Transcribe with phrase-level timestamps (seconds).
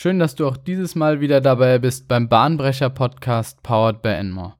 [0.00, 4.54] Schön, dass du auch dieses Mal wieder dabei bist beim Bahnbrecher Podcast Powered by Enmore.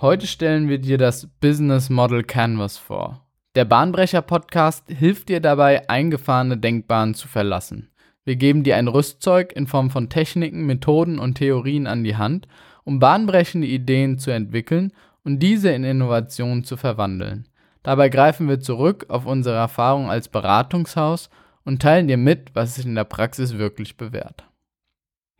[0.00, 3.24] Heute stellen wir dir das Business Model Canvas vor.
[3.54, 7.92] Der Bahnbrecher Podcast hilft dir dabei, eingefahrene Denkbahnen zu verlassen.
[8.24, 12.48] Wir geben dir ein Rüstzeug in Form von Techniken, Methoden und Theorien an die Hand,
[12.82, 17.46] um bahnbrechende Ideen zu entwickeln und diese in Innovationen zu verwandeln.
[17.84, 21.30] Dabei greifen wir zurück auf unsere Erfahrung als Beratungshaus
[21.64, 24.49] und teilen dir mit, was sich in der Praxis wirklich bewährt.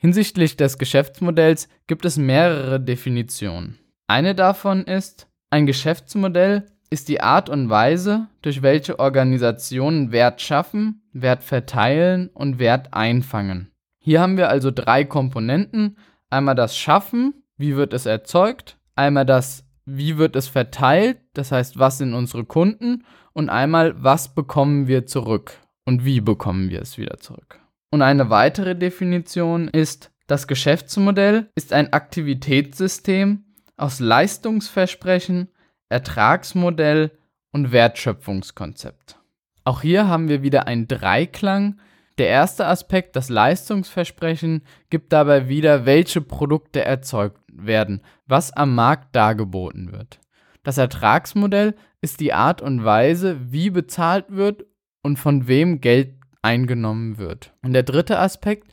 [0.01, 3.79] Hinsichtlich des Geschäftsmodells gibt es mehrere Definitionen.
[4.07, 11.03] Eine davon ist, ein Geschäftsmodell ist die Art und Weise, durch welche Organisationen Wert schaffen,
[11.13, 13.71] Wert verteilen und Wert einfangen.
[13.99, 15.99] Hier haben wir also drei Komponenten.
[16.31, 21.79] Einmal das Schaffen, wie wird es erzeugt, einmal das, wie wird es verteilt, das heißt,
[21.79, 23.05] was sind unsere Kunden
[23.35, 27.61] und einmal, was bekommen wir zurück und wie bekommen wir es wieder zurück.
[27.91, 33.45] Und eine weitere Definition ist, das Geschäftsmodell ist ein Aktivitätssystem
[33.77, 35.49] aus Leistungsversprechen,
[35.89, 37.11] Ertragsmodell
[37.51, 39.19] und Wertschöpfungskonzept.
[39.65, 41.81] Auch hier haben wir wieder einen Dreiklang.
[42.19, 49.17] Der erste Aspekt, das Leistungsversprechen, gibt dabei wieder, welche Produkte erzeugt werden, was am Markt
[49.17, 50.21] dargeboten wird.
[50.63, 54.65] Das Ertragsmodell ist die Art und Weise, wie bezahlt wird
[55.03, 57.53] und von wem Geld eingenommen wird.
[57.63, 58.69] Und der dritte Aspekt,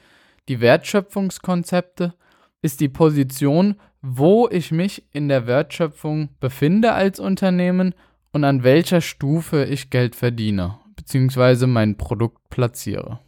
[0.47, 2.13] die Wertschöpfungskonzepte,
[2.61, 7.93] ist die Position, wo ich mich in der Wertschöpfung befinde als Unternehmen
[8.31, 11.67] und an welcher Stufe ich Geld verdiene bzw.
[11.67, 13.19] mein Produkt platziere.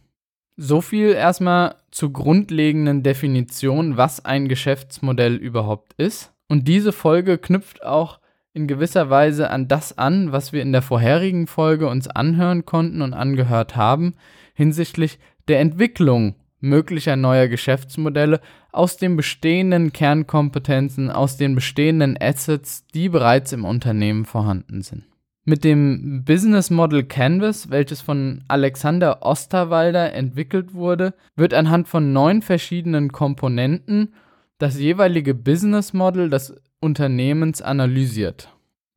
[0.56, 6.32] So viel erstmal zur grundlegenden Definition, was ein Geschäftsmodell überhaupt ist.
[6.48, 8.19] Und diese Folge knüpft auch
[8.52, 13.02] in gewisser Weise an das an, was wir in der vorherigen Folge uns anhören konnten
[13.02, 14.14] und angehört haben,
[14.54, 18.40] hinsichtlich der Entwicklung möglicher neuer Geschäftsmodelle
[18.72, 25.04] aus den bestehenden Kernkompetenzen, aus den bestehenden Assets, die bereits im Unternehmen vorhanden sind.
[25.44, 32.42] Mit dem Business Model Canvas, welches von Alexander Osterwalder entwickelt wurde, wird anhand von neun
[32.42, 34.14] verschiedenen Komponenten
[34.58, 38.48] das jeweilige Business Model des Unternehmens analysiert.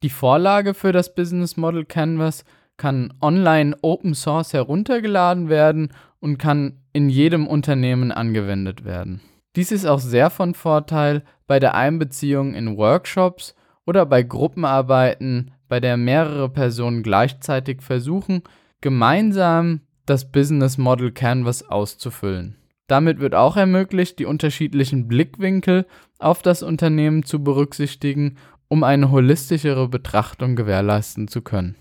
[0.04, 2.46] Die Vorlage für das Business Model Canvas
[2.78, 5.90] kann online Open Source heruntergeladen werden
[6.20, 9.22] und kann in jedem Unternehmen angewendet werden.
[9.56, 13.56] Dies ist auch sehr von Vorteil bei der Einbeziehung in Workshops
[13.86, 18.44] oder bei Gruppenarbeiten, bei der mehrere Personen gleichzeitig versuchen,
[18.82, 22.56] gemeinsam das Business Model Canvas auszufüllen.
[22.88, 25.86] Damit wird auch ermöglicht, die unterschiedlichen Blickwinkel
[26.24, 31.76] auf das Unternehmen zu berücksichtigen, um eine holistischere Betrachtung gewährleisten zu können.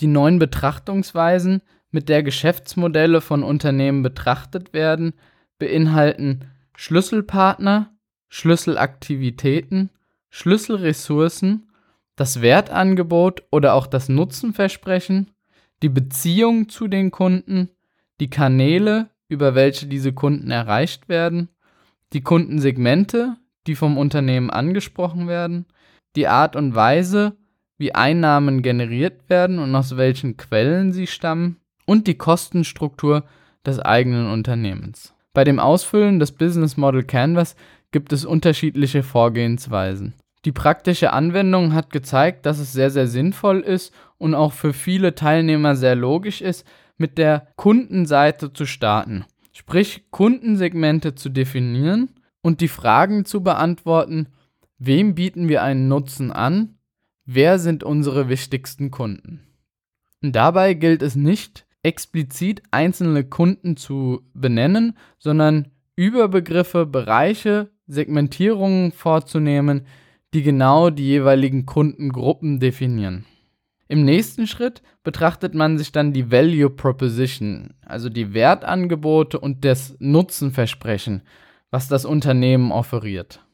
[0.00, 5.14] Die neuen Betrachtungsweisen, mit der Geschäftsmodelle von Unternehmen betrachtet werden,
[5.58, 6.44] beinhalten
[6.76, 7.96] Schlüsselpartner,
[8.28, 9.90] Schlüsselaktivitäten,
[10.28, 11.70] Schlüsselressourcen,
[12.14, 15.30] das Wertangebot oder auch das Nutzenversprechen,
[15.82, 17.70] die Beziehung zu den Kunden,
[18.20, 21.48] die Kanäle, über welche diese Kunden erreicht werden,
[22.12, 23.36] die Kundensegmente,
[23.68, 25.66] die vom Unternehmen angesprochen werden,
[26.16, 27.36] die Art und Weise,
[27.76, 33.24] wie Einnahmen generiert werden und aus welchen Quellen sie stammen und die Kostenstruktur
[33.64, 35.14] des eigenen Unternehmens.
[35.32, 37.54] Bei dem Ausfüllen des Business Model Canvas
[37.92, 40.14] gibt es unterschiedliche Vorgehensweisen.
[40.44, 45.14] Die praktische Anwendung hat gezeigt, dass es sehr, sehr sinnvoll ist und auch für viele
[45.14, 49.24] Teilnehmer sehr logisch ist, mit der Kundenseite zu starten.
[49.52, 52.08] Sprich, Kundensegmente zu definieren
[52.48, 54.28] und die Fragen zu beantworten,
[54.78, 56.78] wem bieten wir einen Nutzen an,
[57.26, 59.46] wer sind unsere wichtigsten Kunden.
[60.22, 69.86] Und dabei gilt es nicht, explizit einzelne Kunden zu benennen, sondern Überbegriffe, Bereiche, Segmentierungen vorzunehmen,
[70.32, 73.26] die genau die jeweiligen Kundengruppen definieren.
[73.88, 79.96] Im nächsten Schritt betrachtet man sich dann die Value Proposition, also die Wertangebote und das
[79.98, 81.20] Nutzenversprechen,
[81.70, 83.44] was das Unternehmen offeriert.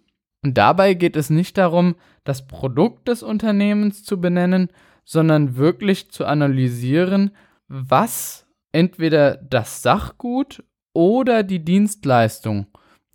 [0.42, 4.68] Und dabei geht es nicht darum, das Produkt des Unternehmens zu benennen,
[5.04, 7.30] sondern wirklich zu analysieren,
[7.68, 10.62] was entweder das Sachgut
[10.92, 12.66] oder die Dienstleistung,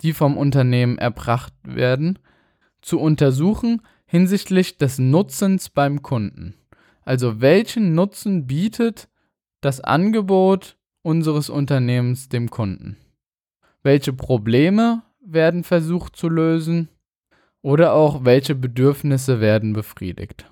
[0.02, 2.18] die vom Unternehmen erbracht werden,
[2.80, 6.54] zu untersuchen hinsichtlich des Nutzens beim Kunden.
[7.02, 9.08] Also welchen Nutzen bietet
[9.60, 12.96] das Angebot unseres Unternehmens dem Kunden?
[13.82, 16.88] Welche Probleme werden versucht zu lösen?
[17.62, 20.50] Oder auch welche Bedürfnisse werden befriedigt?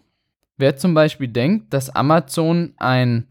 [0.59, 3.27] Wer zum Beispiel denkt, dass Amazon ein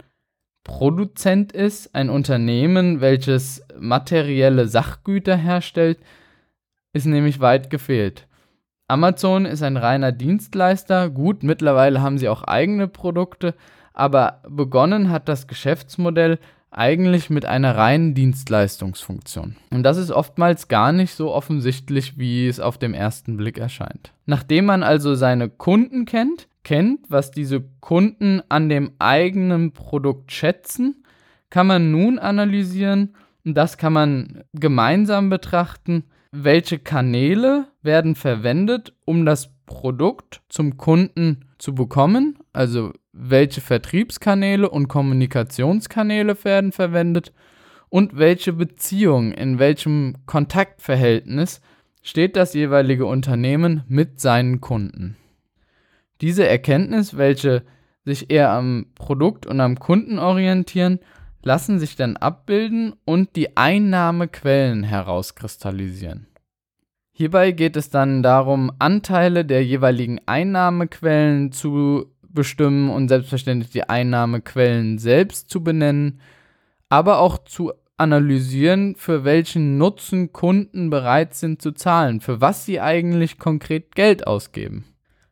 [0.64, 6.00] Produzent ist, ein Unternehmen, welches materielle Sachgüter herstellt,
[6.94, 8.28] ist nämlich weit gefehlt.
[8.88, 11.10] Amazon ist ein reiner Dienstleister.
[11.10, 13.54] Gut, mittlerweile haben sie auch eigene Produkte,
[13.94, 16.40] aber begonnen hat das Geschäftsmodell
[16.78, 19.56] eigentlich mit einer reinen Dienstleistungsfunktion.
[19.72, 24.14] Und das ist oftmals gar nicht so offensichtlich, wie es auf dem ersten Blick erscheint.
[24.26, 31.04] Nachdem man also seine Kunden kennt, kennt, was diese Kunden an dem eigenen Produkt schätzen,
[31.50, 33.16] kann man nun analysieren,
[33.46, 41.46] und das kann man gemeinsam betrachten, welche Kanäle werden verwendet, um das Produkt zum Kunden
[41.58, 47.34] zu bekommen, also welche Vertriebskanäle und Kommunikationskanäle werden verwendet
[47.90, 51.62] und welche Beziehung, in welchem Kontaktverhältnis
[52.02, 55.18] steht das jeweilige Unternehmen mit seinen Kunden.
[56.22, 57.64] Diese Erkenntnis, welche
[58.06, 61.00] sich eher am Produkt und am Kunden orientieren,
[61.44, 66.28] lassen sich dann abbilden und die Einnahmequellen herauskristallisieren.
[67.12, 75.00] Hierbei geht es dann darum, Anteile der jeweiligen Einnahmequellen zu bestimmen und selbstverständlich die Einnahmequellen
[75.00, 76.22] selbst zu benennen,
[76.88, 82.80] aber auch zu analysieren, für welchen Nutzen Kunden bereit sind zu zahlen, für was sie
[82.80, 84.86] eigentlich konkret Geld ausgeben.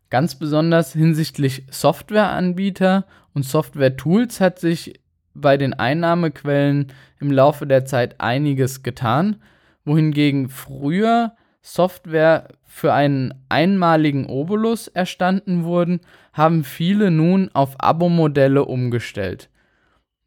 [0.10, 5.00] Ganz besonders hinsichtlich Softwareanbieter und Software-Tools hat sich
[5.36, 9.44] bei den Einnahmequellen im Laufe der Zeit einiges getan,
[9.84, 11.34] wohingegen früher
[11.66, 16.00] Software für einen einmaligen Obolus erstanden wurden,
[16.32, 19.50] haben viele nun auf Abo-Modelle umgestellt,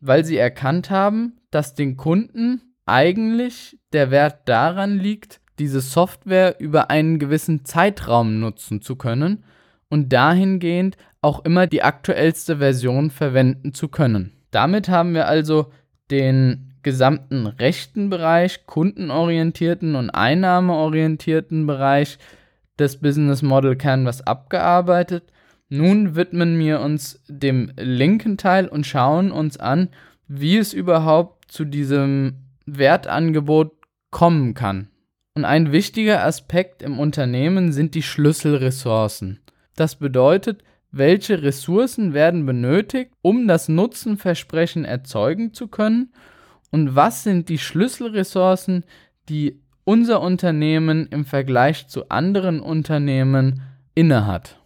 [0.00, 6.90] weil sie erkannt haben, dass den Kunden eigentlich der Wert daran liegt, diese Software über
[6.90, 9.44] einen gewissen Zeitraum nutzen zu können
[9.88, 14.32] und dahingehend auch immer die aktuellste Version verwenden zu können.
[14.50, 15.70] Damit haben wir also
[16.10, 22.18] den gesamten rechten Bereich, kundenorientierten und einnahmeorientierten Bereich
[22.78, 25.24] des Business Model Canvas abgearbeitet.
[25.68, 29.90] Nun widmen wir uns dem linken Teil und schauen uns an,
[30.28, 33.72] wie es überhaupt zu diesem Wertangebot
[34.10, 34.88] kommen kann.
[35.34, 39.40] Und ein wichtiger Aspekt im Unternehmen sind die Schlüsselressourcen.
[39.76, 46.14] Das bedeutet, welche Ressourcen werden benötigt, um das Nutzenversprechen erzeugen zu können
[46.70, 48.84] und was sind die Schlüsselressourcen,
[49.28, 53.62] die unser Unternehmen im Vergleich zu anderen Unternehmen
[53.94, 54.58] innehat.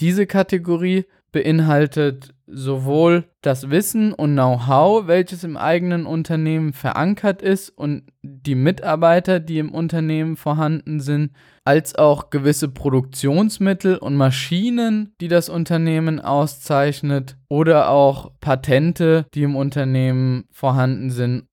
[0.00, 8.04] Diese Kategorie beinhaltet sowohl das Wissen und Know-how, welches im eigenen Unternehmen verankert ist und
[8.22, 11.32] die Mitarbeiter, die im Unternehmen vorhanden sind,
[11.64, 19.54] als auch gewisse Produktionsmittel und Maschinen, die das Unternehmen auszeichnet oder auch Patente, die im
[19.54, 21.44] Unternehmen vorhanden sind.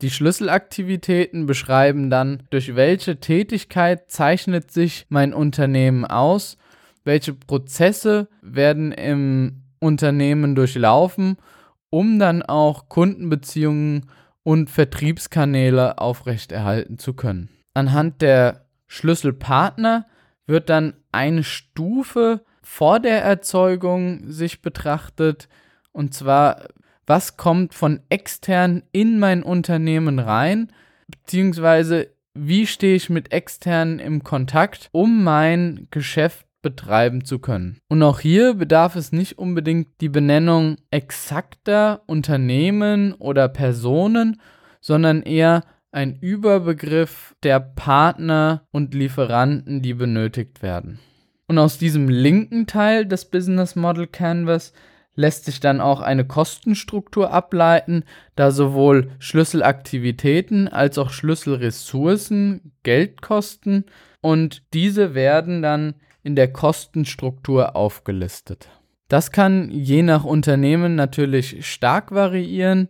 [0.00, 6.56] Die Schlüsselaktivitäten beschreiben dann, durch welche Tätigkeit zeichnet sich mein Unternehmen aus,
[7.04, 11.36] welche Prozesse werden im Unternehmen durchlaufen,
[11.88, 14.10] um dann auch Kundenbeziehungen
[14.42, 17.48] und Vertriebskanäle aufrechterhalten zu können.
[17.74, 20.06] Anhand der Schlüsselpartner
[20.46, 25.48] wird dann eine Stufe vor der Erzeugung sich betrachtet
[25.92, 26.68] und zwar
[27.06, 30.72] was kommt von extern in mein Unternehmen rein
[31.08, 37.78] beziehungsweise wie stehe ich mit externen im Kontakt, um mein Geschäft betreiben zu können.
[37.88, 44.40] Und auch hier bedarf es nicht unbedingt die Benennung exakter Unternehmen oder Personen,
[44.80, 51.00] sondern eher ein Überbegriff der Partner und Lieferanten, die benötigt werden.
[51.48, 54.72] Und aus diesem linken Teil des Business Model Canvas
[55.16, 58.04] lässt sich dann auch eine Kostenstruktur ableiten,
[58.36, 63.84] da sowohl Schlüsselaktivitäten als auch Schlüsselressourcen Geld kosten
[64.20, 68.68] und diese werden dann in der Kostenstruktur aufgelistet.
[69.08, 72.88] Das kann je nach Unternehmen natürlich stark variieren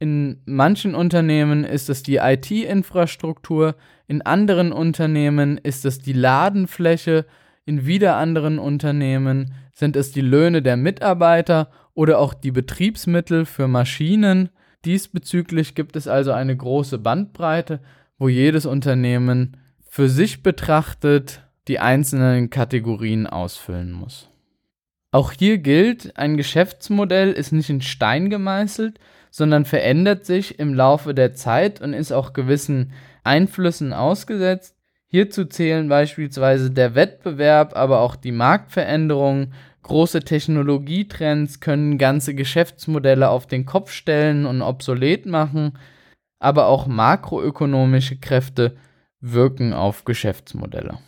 [0.00, 3.76] in manchen Unternehmen ist es die IT-Infrastruktur,
[4.08, 7.26] in anderen Unternehmen ist es die Ladenfläche,
[7.66, 13.68] in wieder anderen Unternehmen sind es die Löhne der Mitarbeiter oder auch die Betriebsmittel für
[13.68, 14.48] Maschinen.
[14.86, 17.80] Diesbezüglich gibt es also eine große Bandbreite,
[18.18, 24.28] wo jedes Unternehmen für sich betrachtet die einzelnen Kategorien ausfüllen muss.
[25.12, 28.98] Auch hier gilt, ein Geschäftsmodell ist nicht in Stein gemeißelt,
[29.30, 34.74] sondern verändert sich im Laufe der Zeit und ist auch gewissen Einflüssen ausgesetzt.
[35.06, 43.46] Hierzu zählen beispielsweise der Wettbewerb, aber auch die Marktveränderungen Große Technologietrends können ganze Geschäftsmodelle auf
[43.46, 45.78] den Kopf stellen und obsolet machen,
[46.40, 48.76] aber auch makroökonomische Kräfte
[49.20, 50.98] wirken auf Geschäftsmodelle.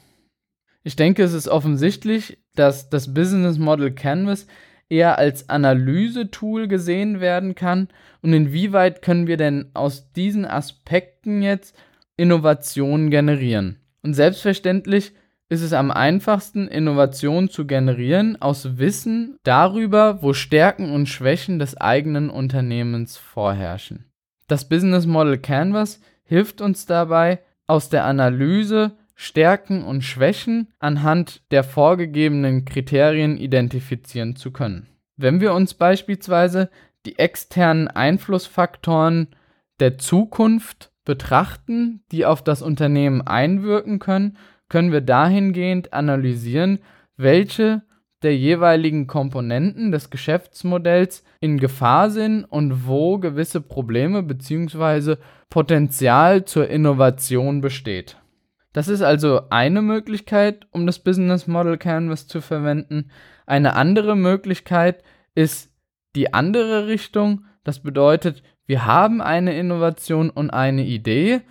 [0.85, 4.47] Ich denke, es ist offensichtlich, dass das Business Model Canvas
[4.89, 7.89] eher als Analysetool gesehen werden kann
[8.21, 11.75] und inwieweit können wir denn aus diesen Aspekten jetzt
[12.17, 13.79] Innovationen generieren.
[14.03, 15.12] Und selbstverständlich
[15.49, 21.77] ist es am einfachsten, Innovationen zu generieren aus Wissen darüber, wo Stärken und Schwächen des
[21.77, 24.07] eigenen Unternehmens vorherrschen.
[24.49, 31.62] Das Business Model Canvas hilft uns dabei, aus der Analyse Stärken und Schwächen anhand der
[31.62, 34.88] vorgegebenen Kriterien identifizieren zu können.
[35.17, 36.71] Wenn wir uns beispielsweise
[37.07, 39.29] die externen Einflussfaktoren
[39.79, 44.38] der Zukunft betrachten, die auf das Unternehmen einwirken können,
[44.69, 46.81] können wir dahingehend analysieren,
[47.17, 47.83] welche
[48.25, 55.14] der jeweiligen Komponenten des Geschäftsmodells in Gefahr sind und wo gewisse Probleme bzw.
[55.49, 58.17] Potenzial zur Innovation besteht.
[58.73, 63.11] Das ist also eine Möglichkeit, um das Business Model Canvas zu verwenden.
[63.47, 65.02] Eine andere Möglichkeit
[65.35, 65.71] ist
[66.17, 67.45] die andere Richtung.
[67.64, 71.43] Das bedeutet, wir haben eine Innovation und eine Idee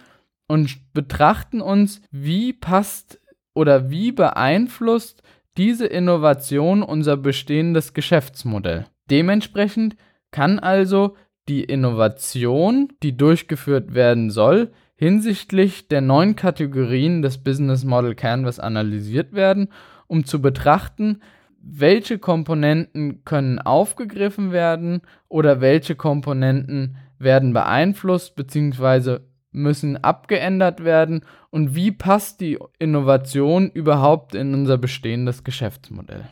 [0.48, 3.20] und betrachten uns, wie passt
[3.54, 5.22] oder wie beeinflusst
[5.58, 8.86] diese Innovation unser bestehendes Geschäftsmodell.
[9.10, 9.96] Dementsprechend
[10.32, 11.16] kann also
[11.50, 19.34] die Innovation, die durchgeführt werden soll, hinsichtlich der neun Kategorien des Business Model Canvas analysiert
[19.34, 19.70] werden,
[20.06, 21.24] um zu betrachten,
[21.60, 29.22] welche Komponenten können aufgegriffen werden oder welche Komponenten werden beeinflusst bzw.
[29.52, 36.26] müssen abgeändert werden und wie passt die Innovation überhaupt in unser bestehendes Geschäftsmodell.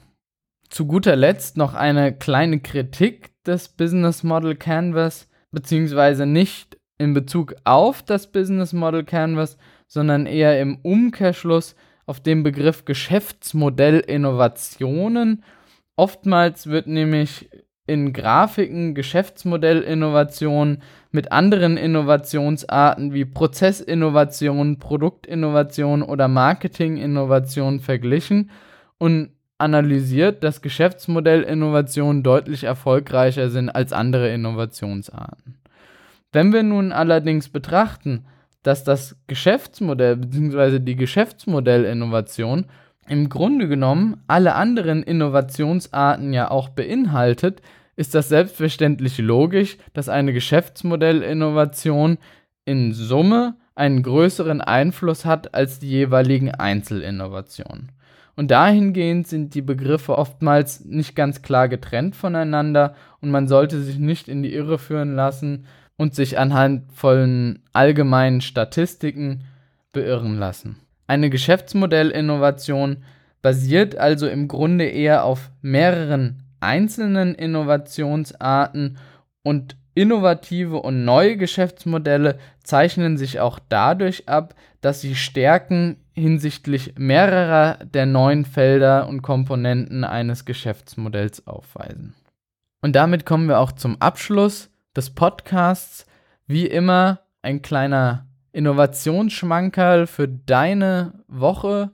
[0.69, 7.55] Zu guter Letzt noch eine kleine Kritik des Business Model Canvas, beziehungsweise nicht in Bezug
[7.63, 11.75] auf das Business Model Canvas, sondern eher im Umkehrschluss
[12.05, 15.43] auf den Begriff Geschäftsmodellinnovationen.
[15.95, 17.49] Oftmals wird nämlich
[17.87, 28.51] in Grafiken Geschäftsmodellinnovationen mit anderen Innovationsarten wie Prozessinnovation, Produktinnovation oder Marketinginnovation verglichen
[28.99, 35.58] und analysiert, dass Geschäftsmodellinnovationen deutlich erfolgreicher sind als andere Innovationsarten.
[36.31, 38.25] Wenn wir nun allerdings betrachten,
[38.63, 40.79] dass das Geschäftsmodell bzw.
[40.79, 42.65] die Geschäftsmodellinnovation
[43.07, 47.61] im Grunde genommen alle anderen Innovationsarten ja auch beinhaltet,
[47.95, 52.17] ist das selbstverständlich logisch, dass eine Geschäftsmodellinnovation
[52.65, 57.91] in Summe einen größeren Einfluss hat als die jeweiligen Einzelinnovationen.
[58.35, 63.97] Und dahingehend sind die Begriffe oftmals nicht ganz klar getrennt voneinander und man sollte sich
[63.99, 65.65] nicht in die Irre führen lassen,
[65.99, 69.43] und sich anhand von allgemeinen Statistiken
[69.91, 70.77] beirren lassen.
[71.07, 73.03] Eine Geschäftsmodellinnovation
[73.41, 78.97] basiert also im Grunde eher auf mehreren einzelnen Innovationsarten
[79.43, 87.79] und innovative und neue Geschäftsmodelle zeichnen sich auch dadurch ab, dass sie Stärken hinsichtlich mehrerer
[87.83, 92.13] der neuen Felder und Komponenten eines Geschäftsmodells aufweisen.
[92.81, 96.05] Und damit kommen wir auch zum Abschluss des Podcasts.
[96.45, 101.91] Wie immer ein kleiner Innovationsschmankerl für deine Woche.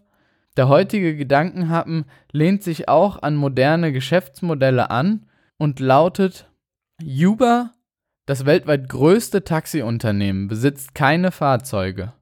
[0.57, 5.27] Der heutige Gedankenhappen lehnt sich auch an moderne Geschäftsmodelle an
[5.59, 6.49] und lautet
[6.99, 7.75] Uber,
[8.25, 12.13] das weltweit größte Taxiunternehmen, besitzt keine Fahrzeuge.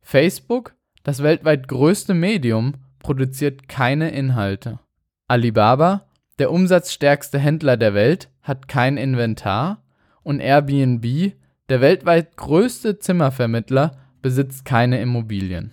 [0.00, 0.74] Facebook,
[1.04, 4.80] das weltweit größte Medium, produziert keine Inhalte.
[5.28, 6.08] Alibaba,
[6.40, 9.83] der umsatzstärkste Händler der Welt, hat kein Inventar
[10.24, 11.34] und Airbnb,
[11.68, 15.70] der weltweit größte Zimmervermittler, besitzt keine Immobilien.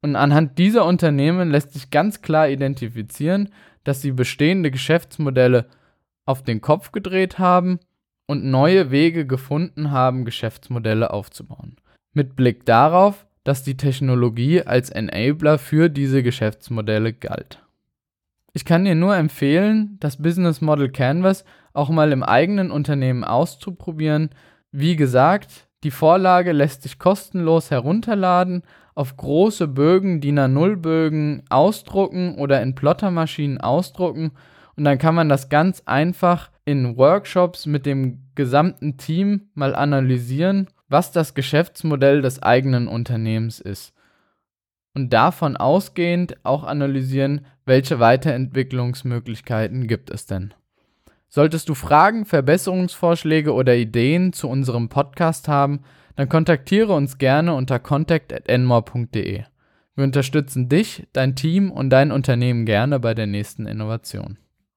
[0.00, 3.50] Und anhand dieser Unternehmen lässt sich ganz klar identifizieren,
[3.84, 5.66] dass sie bestehende Geschäftsmodelle
[6.26, 7.78] auf den Kopf gedreht haben
[8.26, 11.76] und neue Wege gefunden haben, Geschäftsmodelle aufzubauen.
[12.12, 17.62] Mit Blick darauf, dass die Technologie als Enabler für diese Geschäftsmodelle galt.
[18.52, 24.30] Ich kann dir nur empfehlen, das Business Model Canvas auch mal im eigenen Unternehmen auszuprobieren.
[24.72, 28.62] Wie gesagt, die Vorlage lässt sich kostenlos herunterladen,
[28.94, 34.32] auf große Bögen, DIN A0 Bögen ausdrucken oder in Plottermaschinen ausdrucken
[34.76, 40.68] und dann kann man das ganz einfach in Workshops mit dem gesamten Team mal analysieren,
[40.88, 43.92] was das Geschäftsmodell des eigenen Unternehmens ist.
[44.96, 50.54] und davon ausgehend auch analysieren, welche Weiterentwicklungsmöglichkeiten gibt es denn.
[51.34, 55.80] Solltest du Fragen, Verbesserungsvorschläge oder Ideen zu unserem Podcast haben,
[56.14, 59.42] dann kontaktiere uns gerne unter contact@enmore.de.
[59.96, 64.38] Wir unterstützen dich, dein Team und dein Unternehmen gerne bei der nächsten Innovation.